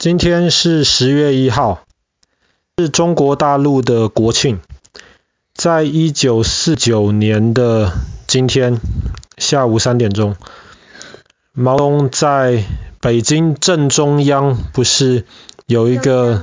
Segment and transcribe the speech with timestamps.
[0.00, 1.84] 今天是十月一号，
[2.78, 4.58] 是中国大陆的国庆。
[5.52, 7.92] 在一九四九年的
[8.26, 8.80] 今天
[9.36, 10.36] 下午三点钟，
[11.52, 12.64] 毛泽东在
[13.02, 15.26] 北京正中央不是
[15.66, 16.42] 有一个？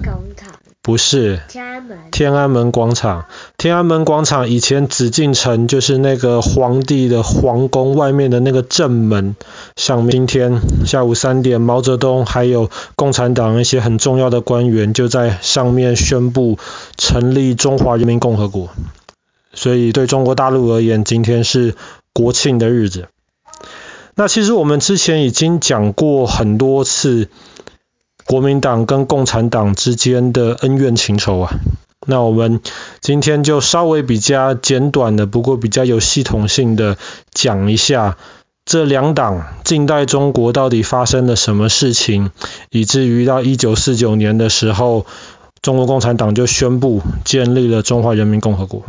[0.88, 3.26] 不是天安门，天安门广场。
[3.58, 9.36] 天安门广场以前紫禁城就是那个皇帝的皇宫外面的那个正门
[9.76, 10.12] 上面。
[10.12, 16.58] 今天下午三点，毛泽东还有共产党一些很重要的官员就在上面宣布
[16.96, 18.70] 成立中华人民共和国。
[19.54, 21.76] 所以对中国大陆而言，今天是
[22.14, 23.10] 国庆的日子。
[24.16, 27.28] 那其实我们之前已经讲过很多次。
[28.28, 31.54] 国民党跟共产党之间的恩怨情仇啊，
[32.06, 32.60] 那我们
[33.00, 36.98] 今天就稍微比较简短的，不过比较有系统性的
[37.32, 38.18] 讲一下
[38.66, 42.32] 这两党近代中国到底发生了什么事情，
[42.70, 45.06] 以至于到一九四九年的时候，
[45.62, 48.84] 中国共产党就宣布建立了中华人民共和国。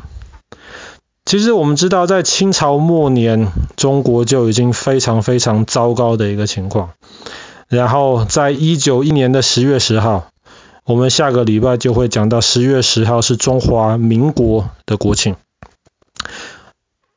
[1.24, 6.90] 其实我们知道，在清朝末年，中国就已经非常非常糟糕的一个情况。
[7.68, 10.30] 然后，在一九一年的十月十号，
[10.84, 15.36] 我们下个礼拜就会讲到十月十号是中华民国的国庆。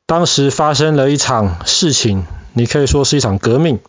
[0.05, 3.79] 当时发生了一场事情，你可以说是一场革命，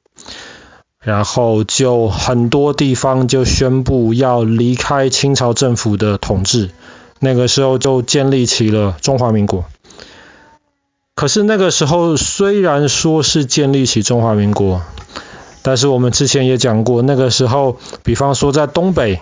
[1.00, 6.70] 然后就很多地方就宣布要离开清朝政府的统治，
[7.18, 9.64] 那个时候就建立起了中华民国。
[11.16, 14.82] 可是那个时候虽然说是建立起中华民国，
[15.62, 19.20] 但是我们之前也讲过，那个时候，比方说在东北，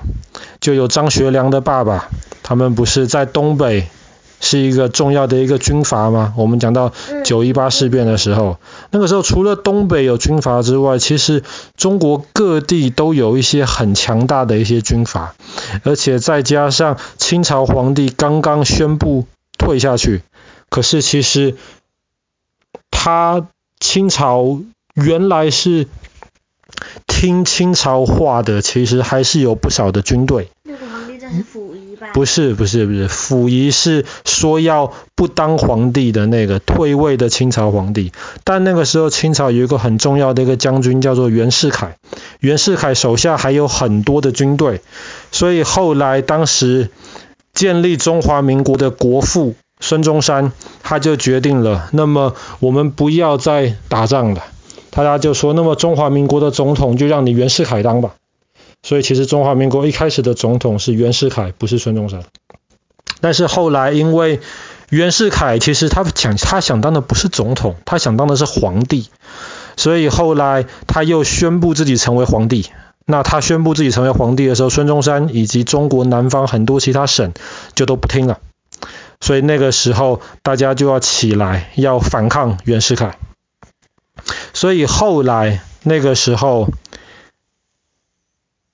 [0.58, 2.08] 就有张学良的爸爸，
[2.42, 3.88] 他们不是在东北
[4.40, 6.32] 是一个重要的一个军阀吗？
[6.38, 6.92] 我们讲到
[7.24, 8.56] 九一八事变的时候，
[8.90, 11.42] 那个时候除了东北有军阀之外，其实
[11.76, 15.34] 中国各地都有一些很强大的一些军阀，
[15.84, 19.26] 而且再加上清朝皇帝刚刚宣布
[19.58, 20.22] 退下去，
[20.70, 21.54] 可是其实
[22.90, 23.46] 他
[23.78, 24.60] 清朝
[24.94, 25.86] 原来是。
[27.20, 30.48] 听清朝话的，其实还是有不少的军队。
[30.62, 32.06] 那个皇帝这是溥仪吧？
[32.14, 38.10] 不是，不是，不是，溥仪是说要不当皇帝的那个退位的清朝皇帝。
[38.42, 41.98] 但那个时候清朝有一个很重要的一个将军叫做袁世凯，
[42.38, 44.80] 袁世凯手下还有很多的军队，
[45.30, 46.88] 所以后来当时
[47.52, 50.52] 建立中华民国的国父孙中山
[50.82, 54.42] 他就决定了，那么我们不要再打仗了。
[54.90, 58.14] 大家就说，那么中华民国的总统就让你袁世凯当吧。
[58.82, 62.24] 所以其实中华民国一开始的总统是袁世凯，不是孙中山。
[63.20, 64.40] 但是后来因为
[64.88, 69.08] 袁世凯其实他想他想当的不是总统，他想当的是皇帝，
[69.76, 72.66] 所以后来他又宣布自己成为皇帝。
[73.06, 77.32] 那他宣布自己成为皇帝的时候，孙中山以及中国南方很多其他省
[77.74, 78.38] 就都不听了。
[79.20, 83.18] 所以那个时候大家就要起来要反抗袁世凯。
[84.52, 86.68] 所以后来那个时候，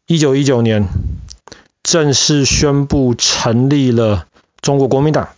[0.07, 0.89] 一九一九年
[1.83, 4.27] 正式宣布成立了
[4.61, 5.29] 中国国民党。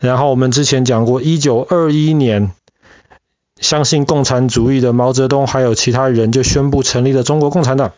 [0.00, 2.52] 然后我们之前讲过，一九二一年
[3.60, 7.92] 相信共产主义的毛泽东还有其他人就宣布成立了中国共产党。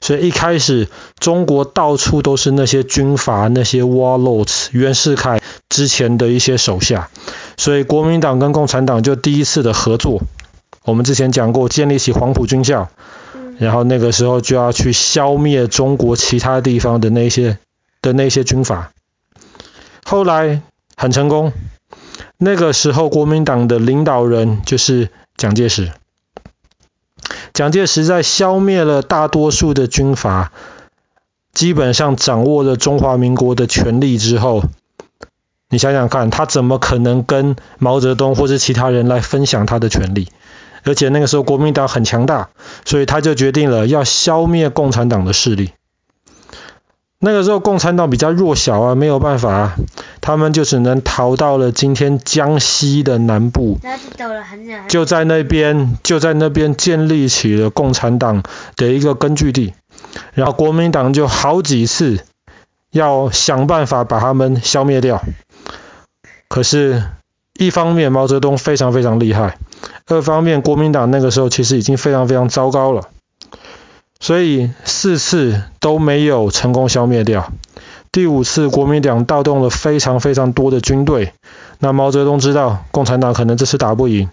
[0.00, 7.10] 所以一开始中国到处都是那些军阀、那些 warlords，袁世凯之前的一些手下。
[7.58, 10.22] 所以国民党跟共产党就第一次的合作。
[10.84, 12.88] 我们之前讲过，建立起黄埔军校，
[13.58, 17.58] 然后那个时候就要去消灭中国其他地方的那些
[18.00, 18.90] 的那些军阀。
[20.04, 20.62] 后来
[20.96, 21.52] 很成功，
[22.36, 25.92] 那个时候国民党的领导人就是蒋介石。
[27.54, 30.52] 蒋介石在消灭了大多数的军阀，
[31.52, 34.64] 基本上掌握了中华民国的权力之后，
[35.68, 40.28] 你想想看，他怎么可能跟毛泽东或是其他人来分享他的权力？
[40.84, 42.50] 而且那个时候国民党很强大，
[42.84, 45.72] 所以他就决定了要消灭共产党的势力。
[47.24, 49.76] 那个时候共产党比较弱小啊，没有办法啊，
[50.20, 53.78] 他们就只能逃到了今天江西的南部，
[54.88, 58.42] 就在那边就在那边建立起了共产党
[58.74, 59.72] 的一个根据地，
[60.34, 62.24] 然后国民党就好几次
[62.90, 65.22] 要想办法把他们消灭掉。
[66.48, 67.04] 可是，
[67.54, 69.58] 一方面毛泽东非常非常厉害。
[70.06, 73.08] 二方面，国民党那个时候其实已经非常非常糟糕了，
[74.20, 77.52] 所以四次都没有成功消灭掉。
[78.10, 81.32] 第五次，国民党调动了非常非常多的军队。
[81.78, 84.28] 那毛泽东知道共产党可能这次打不赢，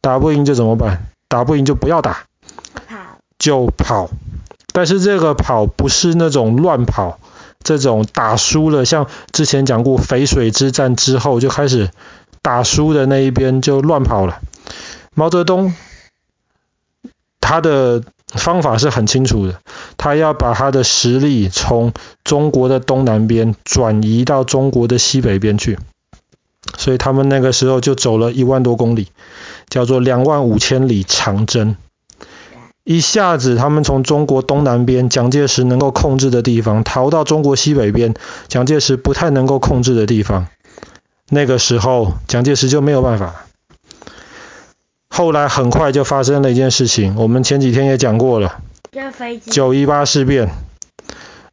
[0.00, 1.06] 打不赢就怎么办？
[1.28, 2.24] 打不赢就不要打，
[3.38, 4.08] 就跑。
[4.72, 7.18] 但是这个跑不是那种乱跑，
[7.62, 11.90] 这种打输了，像之前讲过淝水之战之后就开始
[12.40, 14.40] 打输的那一边就乱跑了。
[15.14, 15.74] 毛泽东
[17.40, 19.60] 他的方法是很清楚的，
[19.96, 21.92] 他要把他的实力从
[22.24, 25.78] 中国的东南边转移到中国的西北边去，
[26.76, 29.08] 所以他们那个时候就走了一万多公里，
[29.68, 31.76] 叫做两万五千里长征。
[32.82, 38.14] 一下子，他们从中国东南边蒋介石能够控制的地方，逃到中国西北边
[38.48, 40.48] 蒋介石不太能够控制的地方。
[41.28, 43.43] 那个时候，蒋介石就没有办法。
[45.16, 48.60] 后来很快就发生了一件事情，我们前几天也讲过了。
[49.48, 50.50] 九一八事变，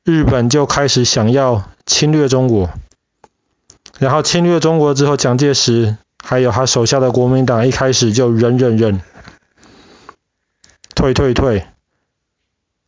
[0.03, 2.71] 日本就开始想要侵略中国。
[3.99, 8.99] 然后侵略中国之后，蒋介石还有他手下的国民党一开始就忍忍忍。
[10.95, 11.67] 退退退！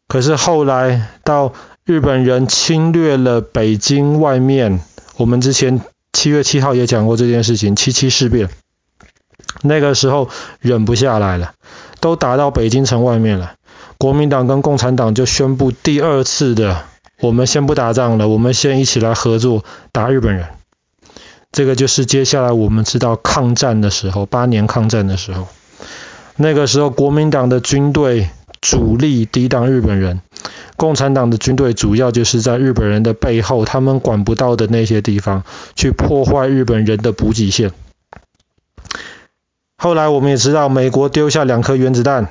[0.07, 1.53] 可是后来到
[1.85, 4.79] 日本人侵略了北京外面，
[5.17, 5.81] 我们之前
[6.13, 8.49] 七月七号也讲过这件事情，七七事变。
[9.61, 10.29] 那个时候
[10.59, 11.53] 忍不下来了，
[12.00, 13.53] 都打到北京城外面了。
[13.97, 16.83] 国民党跟共产党就宣布第二次的，
[17.21, 20.47] 我们先不打仗了，我们先一起来合作打日本人。
[21.51, 25.47] 这个就是接下来我们知道抗战的时候，八年抗战的时候。
[26.35, 28.29] 那个时候，国民党的军队
[28.59, 30.21] 主力抵挡日本人，
[30.77, 35.44] 共产党的军队主要就是在日本人的背后，他们管不到的那些地方
[35.75, 37.71] 去破坏日本人的补给线。
[39.83, 42.30] 后来我们也知道，美国丢下两颗原子弹，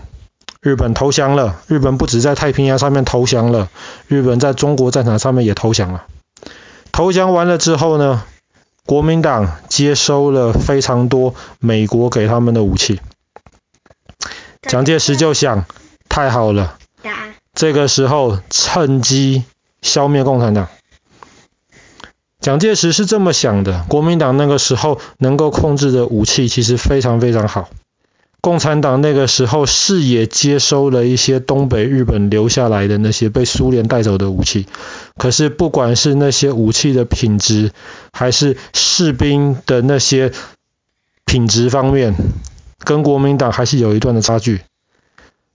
[0.62, 1.60] 日本投降了。
[1.66, 3.68] 日本不止在太平洋上面投降了，
[4.08, 6.06] 日本在中国战场上面也投降了。
[6.92, 8.24] 投降完了之后呢，
[8.86, 13.02] 国民党接收了非常多美国给他们的武器。
[14.62, 15.66] 蒋介石就想，
[16.08, 16.78] 太好了，
[17.52, 19.44] 这个时候趁机
[19.82, 20.68] 消灭共产党。
[22.42, 27.70] 蒋介石是这么想的，国民党那个时候能够控制的武器其实非常非常好。
[28.40, 34.66] 共产党那个时候是也接收了一些东北日本留下来的那些被苏联带走的武器，
[35.16, 37.70] 可是不管是那些武器的品质，
[38.12, 40.32] 还是士兵的那些
[41.24, 42.16] 品质方面，
[42.80, 44.62] 跟国民党还是有一段的差距，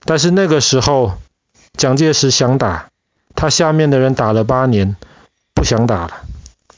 [0.06, 1.18] 但是那个时候，
[1.76, 2.88] 蒋介石想打，
[3.34, 4.96] 他下面的人打了八年，
[5.52, 6.22] 不想打了。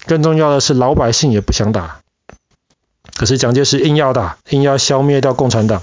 [0.07, 2.01] 更重要的是，老百姓也不想打。
[3.15, 5.83] 可是蒋介石硬要打，硬要消灭掉共产党，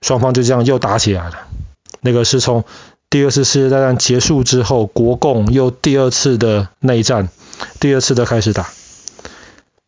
[0.00, 1.46] 双方就这样又打起来了。
[2.00, 2.64] 那个是从
[3.10, 7.28] 第二次世界大战结束之后，国共又第二次的内战，
[7.80, 8.68] 第二次的开始打。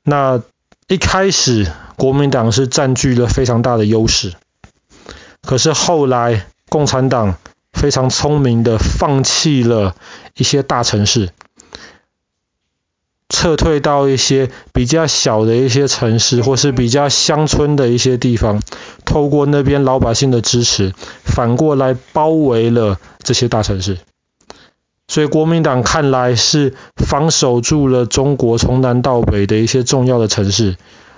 [0.03, 0.43] 那
[0.89, 1.71] 一开始。
[1.97, 4.35] 国民党是占据了非常大的优势，
[5.43, 7.37] 可是后来共产党
[7.73, 9.95] 非常聪明的放弃了
[10.37, 11.31] 一些大城市，
[13.45, 18.63] 撤退到一些比较小的一些城市，或是比较乡村的一些地方，
[19.05, 20.95] 透过那边老百姓的支持，
[21.27, 23.99] 反过来包围了这些大城市。
[25.09, 30.77] 所以国民党看来是防守住了中国从南到北的一些重要的城市。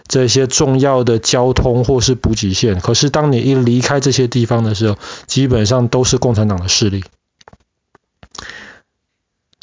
[0.08, 4.98] 这些重要的交通或是补给线，可是当你一离开这些地方的时候，
[5.28, 7.04] 基本上都是共产党的势力。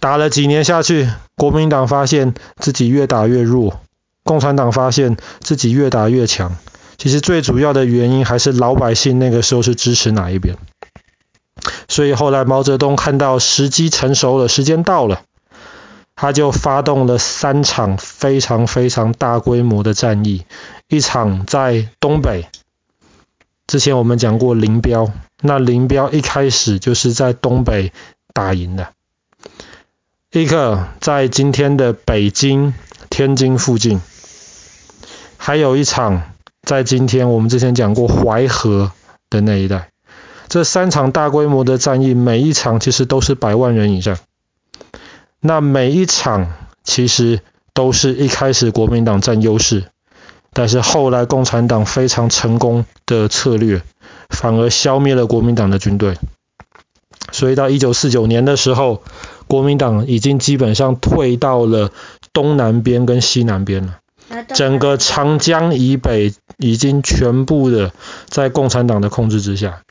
[0.04, 3.80] 打了几年下去，国民党发现自己越打越弱，
[4.26, 6.58] 共产党发现自己越打越强。
[6.98, 10.58] 其实最主要的原因还是老百姓那个时候是支持哪一边。
[11.88, 15.22] 所以后来毛泽东看到时机成熟了，时间到了。
[16.18, 20.44] 他就发动了三场非常非常大规模的战役，
[20.90, 22.50] 一场在东北，
[23.68, 27.94] 之前我们讲过林彪，那林彪一开始就是在东北
[28.34, 28.90] 打赢的，
[30.34, 32.74] 一个在今天的北京、
[33.12, 34.02] 天津附近，
[35.38, 36.24] 还有一场
[36.64, 38.92] 在今天我们之前讲过淮河
[39.30, 39.90] 的那一带，
[40.48, 44.18] 这三场大规模的战役，每一场其实都是百万人以上。
[45.40, 46.52] 那每一场
[46.84, 47.42] 其实
[47.76, 49.84] 都是一开始国民党占优势，
[50.52, 53.84] 但是后来共产党非常成功的策略，
[54.30, 56.18] 反而消灭了国民党的军队。
[57.32, 59.02] 所以到一九四九年的时候，
[59.54, 61.92] 国民党已经基本上退到了
[62.34, 64.00] 东南边跟西南边了，
[64.56, 67.92] 整个长江以北已经全部的
[68.28, 69.84] 在共产党的控制之下。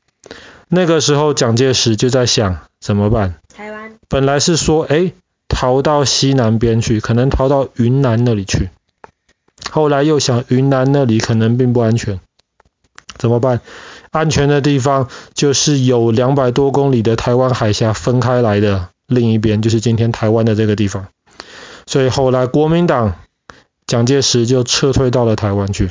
[0.67, 3.37] 那个时候蒋介石就在想怎么办？
[3.55, 5.13] 台湾本来是说，哎。
[5.55, 8.71] 逃到西南边去，可能逃到云南那里去。
[9.71, 12.21] 后来又想云南那里可能并不安全，
[13.19, 13.61] 怎么办？
[14.11, 21.07] 安全的地方就是有两百多公里的台湾海峡分开来的另一边，就是今天台湾的这个地方。
[21.87, 23.15] 所以后来国民党
[23.87, 25.91] 蒋介石就撤退到了台湾去。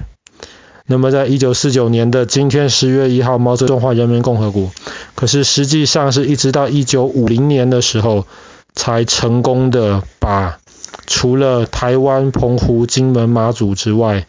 [0.87, 4.71] 那么在一九四九年的今天十月一号，毛泽东中华人民共和国，
[5.15, 8.25] 可是实际上是一直到一九五零年的时候，
[8.73, 10.59] 才成功的把
[11.07, 14.25] 除了台湾、澎湖、金门、马祖之外，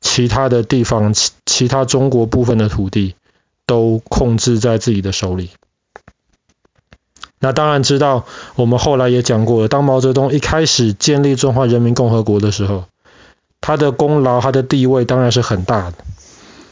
[0.00, 3.16] 其他的地方，其其他中国部分的土地，
[3.66, 5.50] 都控制在自己的手里。
[7.38, 8.24] 那当然知道，
[8.54, 12.84] 我们后来也讲过了，当毛泽东一开始建立中华人民共和国的时候，
[13.60, 15.94] 他的功劳、他的地位当然是很大的。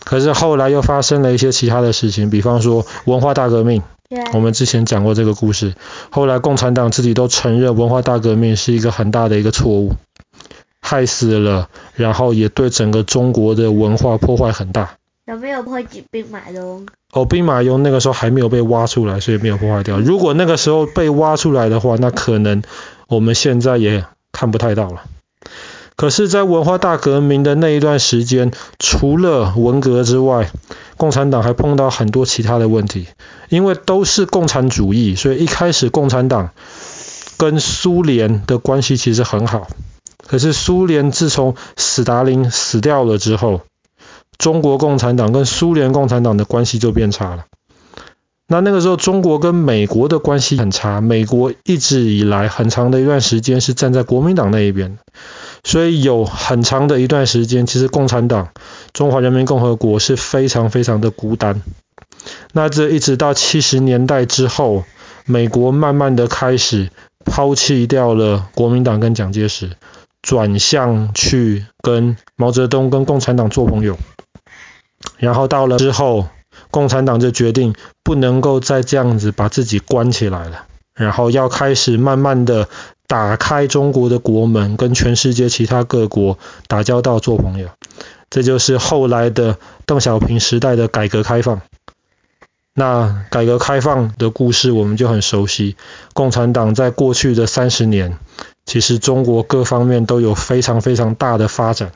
[0.04, 3.83] 可是后来又发生了一些其他的事情，比方说文化大革命。
[4.33, 5.75] 我们之前讲过这个故事。
[6.11, 9.94] 后来共产党自己都承认，文化大革命是一个很大的一个错误，
[10.80, 14.97] 害死了，然后也对整个中国的文化破坏很大。
[15.26, 16.86] 有没有破坏兵马俑？
[17.12, 19.98] 哦，兵马俑那个时候还没有被挖出来，所以没有破坏掉。
[19.98, 22.62] 如果那个时候被挖出来的话，那可能
[23.08, 25.02] 我们现在也看不太到了。
[25.96, 30.50] 可是，在文化大革命的那一段时间，除了文革之外，
[30.96, 33.06] 共产党还碰到很多其他的问题。
[33.48, 36.50] 因为都是共产主义，所以一开始共产党
[37.38, 39.68] 跟苏联的关系其实很好。
[40.26, 43.60] 可是苏联自从斯大林死掉了之后，
[44.38, 47.44] 中国共产党跟苏联共产党的关系就变差了。
[48.46, 54.98] 那那个时候，中国跟美国的关系很差，美国一直以来很长的一段时间是站在国民党那一边。
[55.64, 58.50] 所以有很长的一段时间，其实共产党、
[58.92, 61.62] 中华人民共和国是非常非常的孤单。
[62.52, 64.84] 那这一直到七十年代之后，
[65.24, 66.90] 美国慢慢的开始
[67.24, 69.70] 抛弃掉了国民党跟蒋介石，
[70.20, 73.96] 转向去跟毛泽东跟共产党做朋友。
[75.16, 76.28] 然后到了之后，
[76.71, 82.68] 共产党就决定不能够再这样子把自己关起来了，然后要开始慢慢的。
[83.06, 87.68] 打开中国的国门，跟全世界其他各国打交道、做朋友，
[88.30, 91.61] 这就是后来的邓小平时代的改革开放。
[92.75, 95.76] 那改革开放的故事我们就很熟悉。
[96.14, 98.18] 共产党在过去的三十年，
[98.64, 101.92] 其实中国各方面都有非常非常大的发展。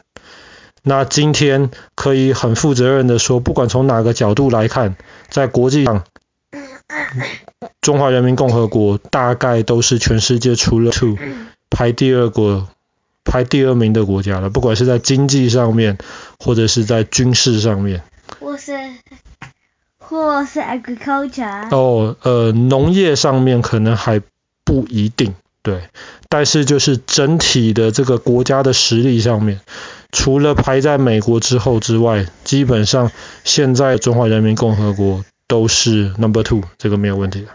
[0.89, 4.97] 那今天可以很负责任的说，不管从哪个角度来看，
[5.29, 6.05] 在国际上。
[7.83, 11.17] 中华人民共和国大概都是全世界除了 two
[11.69, 12.67] 排第二个
[13.25, 15.99] 排第二名的国家了，不管是在经济上面，
[16.39, 18.03] 或者是在军事上面。
[18.41, 18.73] 或是
[19.99, 21.69] 或是 agriculture。
[21.71, 24.23] 哦，呃，农业上面可能还
[24.65, 25.83] 不一定，对。
[26.31, 29.61] 但是就是整体的这个国家的实力上面，
[30.13, 33.11] 除了排在美国之后之外，基本上
[33.45, 35.25] 现在中华人民共和国。
[35.51, 37.49] 都是 number two，这个没有问题的。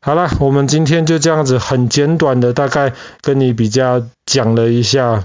[0.00, 5.24] 好了，我们今天就这样子很简短的，大概跟你比较讲了一下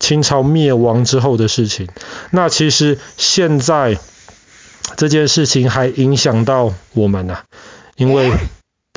[0.00, 1.86] 清朝灭亡之后的事情。
[2.32, 3.96] 那其实现在
[4.96, 7.44] 这件事情还影响到我们啊，
[7.94, 8.32] 因为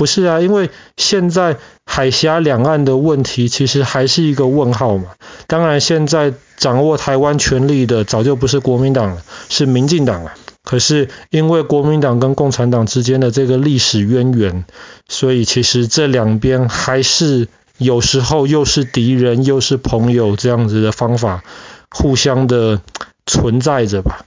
[0.02, 5.10] 不是啊，因为现在海峡两岸的问题其实还是一个问号嘛。
[5.46, 10.34] 当然，现在掌握台湾权力的早就不是国民党了，是民进党了。
[10.64, 14.66] 可是因为国民党跟共产党之间的这个历史渊源，
[15.08, 21.44] 所以其实这两边还是有时候又是敌人又是朋友这样子的方法，
[21.92, 22.82] 互相的
[23.28, 24.26] 存在着吧。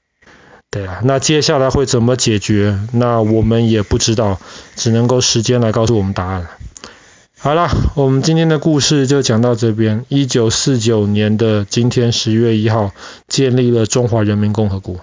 [0.75, 2.76] 对啊，那接下来会怎么解决？
[2.93, 4.40] 那我们也不知道，
[4.75, 6.50] 只能够时间来告诉我们答案了。
[7.38, 10.04] 好了，我们今天的故事就讲到这边。
[10.09, 12.90] 一九四九年的今天十月一号，
[13.28, 14.97] 建立了中华人民共和国。